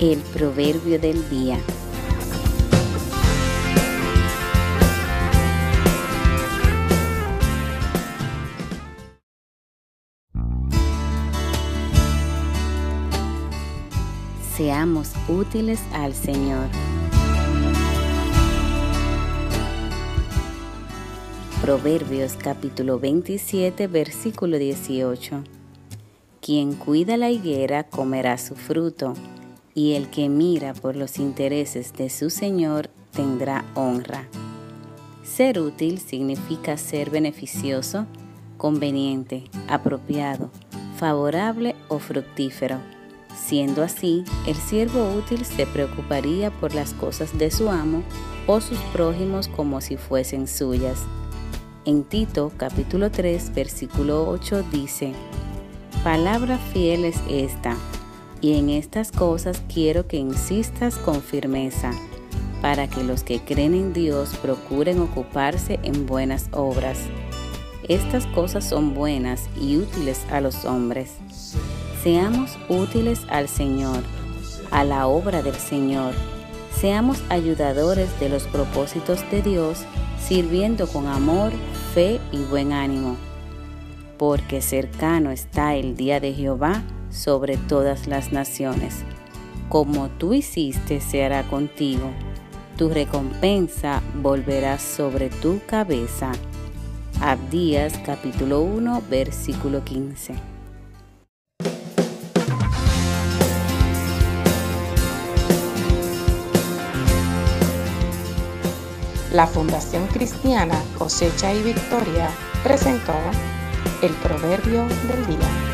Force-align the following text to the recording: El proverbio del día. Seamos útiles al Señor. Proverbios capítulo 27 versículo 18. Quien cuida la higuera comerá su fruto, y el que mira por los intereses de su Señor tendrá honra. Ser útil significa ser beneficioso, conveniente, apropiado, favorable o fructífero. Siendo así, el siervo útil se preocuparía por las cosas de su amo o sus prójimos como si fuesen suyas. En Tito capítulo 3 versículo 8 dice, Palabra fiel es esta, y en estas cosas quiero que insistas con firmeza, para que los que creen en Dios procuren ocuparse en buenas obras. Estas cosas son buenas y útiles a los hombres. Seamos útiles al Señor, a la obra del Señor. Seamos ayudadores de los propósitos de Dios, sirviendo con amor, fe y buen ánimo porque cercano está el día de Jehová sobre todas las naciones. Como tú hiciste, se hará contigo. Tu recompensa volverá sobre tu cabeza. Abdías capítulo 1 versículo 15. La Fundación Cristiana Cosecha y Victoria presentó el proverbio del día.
El 0.00 0.16
proverbio 0.20 0.98
del 0.98 1.28
día. 1.28 1.58
Seamos 14.56 15.12
útiles 15.28 15.82
al 15.92 16.14
Señor. 16.14 16.66
Proverbios 21.60 22.36
capítulo 22.42 22.98
27 22.98 23.86
versículo 23.86 24.56
18. 24.56 25.44
Quien 26.40 26.72
cuida 26.72 27.18
la 27.18 27.28
higuera 27.28 27.84
comerá 27.84 28.38
su 28.38 28.54
fruto, 28.54 29.12
y 29.80 29.94
el 29.94 30.10
que 30.10 30.28
mira 30.28 30.74
por 30.74 30.94
los 30.94 31.18
intereses 31.18 31.94
de 31.94 32.10
su 32.10 32.28
Señor 32.28 32.90
tendrá 33.12 33.64
honra. 33.74 34.28
Ser 35.24 35.58
útil 35.58 36.00
significa 36.00 36.76
ser 36.76 37.08
beneficioso, 37.08 38.04
conveniente, 38.58 39.44
apropiado, 39.68 40.50
favorable 40.98 41.76
o 41.88 41.98
fructífero. 41.98 42.76
Siendo 43.34 43.82
así, 43.82 44.22
el 44.46 44.54
siervo 44.56 45.14
útil 45.14 45.46
se 45.46 45.64
preocuparía 45.64 46.50
por 46.50 46.74
las 46.74 46.92
cosas 46.92 47.38
de 47.38 47.50
su 47.50 47.70
amo 47.70 48.02
o 48.46 48.60
sus 48.60 48.78
prójimos 48.92 49.48
como 49.48 49.80
si 49.80 49.96
fuesen 49.96 50.46
suyas. 50.46 50.98
En 51.86 52.04
Tito 52.04 52.52
capítulo 52.58 53.10
3 53.10 53.54
versículo 53.54 54.28
8 54.28 54.62
dice, 54.70 55.14
Palabra 56.04 56.58
fiel 56.74 57.06
es 57.06 57.16
esta, 57.30 57.78
y 58.40 58.58
en 58.58 58.70
estas 58.70 59.12
cosas 59.12 59.62
quiero 59.72 60.06
que 60.06 60.16
insistas 60.16 60.96
con 60.96 61.22
firmeza, 61.22 61.92
para 62.62 62.88
que 62.88 63.02
los 63.02 63.22
que 63.22 63.40
creen 63.40 63.74
en 63.74 63.92
Dios 63.92 64.36
procuren 64.42 65.00
ocuparse 65.00 65.78
en 65.82 66.06
buenas 66.06 66.48
obras. 66.52 66.98
Estas 67.88 68.26
cosas 68.26 68.68
son 68.68 68.94
buenas 68.94 69.48
y 69.60 69.76
útiles 69.76 70.24
a 70.30 70.40
los 70.40 70.64
hombres. 70.64 71.12
Seamos 72.02 72.58
útiles 72.68 73.20
al 73.28 73.48
Señor, 73.48 74.02
a 74.70 74.84
la 74.84 75.06
obra 75.06 75.42
del 75.42 75.54
Señor. 75.54 76.14
Seamos 76.78 77.22
ayudadores 77.28 78.08
de 78.20 78.28
los 78.28 78.44
propósitos 78.44 79.28
de 79.30 79.42
Dios, 79.42 79.84
sirviendo 80.18 80.86
con 80.86 81.06
amor, 81.06 81.52
fe 81.94 82.20
y 82.32 82.38
buen 82.44 82.72
ánimo 82.72 83.16
porque 84.20 84.60
cercano 84.60 85.30
está 85.30 85.76
el 85.76 85.96
día 85.96 86.20
de 86.20 86.34
Jehová 86.34 86.82
sobre 87.10 87.56
todas 87.56 88.06
las 88.06 88.32
naciones. 88.32 89.04
Como 89.68 90.08
tú 90.08 90.34
hiciste, 90.34 91.00
se 91.00 91.24
hará 91.24 91.42
contigo. 91.44 92.10
Tu 92.76 92.88
recompensa 92.88 94.02
volverá 94.22 94.78
sobre 94.78 95.28
tu 95.28 95.60
cabeza. 95.66 96.32
Abdías 97.20 97.98
capítulo 98.04 98.62
1 98.62 99.02
versículo 99.10 99.84
15. 99.84 100.34
La 109.32 109.46
Fundación 109.46 110.06
Cristiana 110.08 110.82
Cosecha 110.98 111.54
y 111.54 111.62
Victoria 111.62 112.28
presentó 112.64 113.14
el 114.02 114.12
proverbio 114.14 114.86
del 114.88 115.26
día. 115.26 115.69